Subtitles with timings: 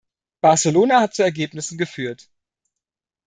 [0.41, 2.27] Barcelona hat zu Ergebnissen geführt.